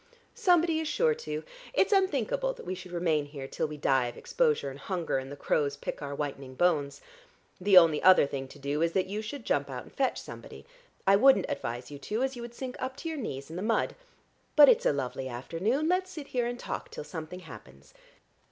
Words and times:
"Somebody 0.33 0.79
is 0.79 0.87
sure 0.87 1.13
to. 1.13 1.43
It's 1.75 1.93
unthinkable 1.93 2.53
that 2.53 2.65
we 2.65 2.73
should 2.73 2.91
remain 2.91 3.25
here 3.27 3.47
till 3.47 3.67
we 3.67 3.77
die 3.77 4.07
of 4.07 4.17
exposure 4.17 4.71
and 4.71 4.79
hunger, 4.79 5.19
and 5.19 5.31
the 5.31 5.35
crows 5.35 5.77
pick 5.77 6.01
our 6.01 6.15
whitening 6.15 6.55
bones. 6.55 7.01
The 7.59 7.77
only 7.77 8.01
other 8.01 8.25
thing 8.25 8.47
to 8.47 8.57
do 8.57 8.81
is 8.81 8.93
that 8.93 9.05
you 9.05 9.21
should 9.21 9.45
jump 9.45 9.69
out 9.69 9.83
and 9.83 9.93
fetch 9.93 10.19
somebody. 10.19 10.65
I 11.05 11.17
wouldn't 11.17 11.45
advise 11.47 11.91
you 11.91 11.99
to, 11.99 12.23
as 12.23 12.35
you 12.35 12.41
would 12.41 12.55
sink 12.55 12.77
up 12.79 12.97
to 12.97 13.09
your 13.09 13.19
knees 13.19 13.51
in 13.51 13.57
the 13.57 13.61
mud. 13.61 13.95
But 14.55 14.69
it's 14.69 14.87
a 14.87 14.91
lovely 14.91 15.29
afternoon; 15.29 15.87
let's 15.87 16.09
sit 16.09 16.29
here 16.29 16.47
and 16.47 16.57
talk 16.59 16.89
till 16.89 17.03
something 17.03 17.41
happens. 17.41 17.93